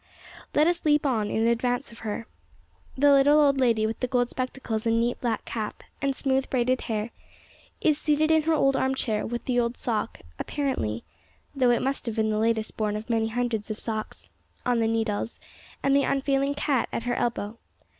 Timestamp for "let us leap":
0.55-1.05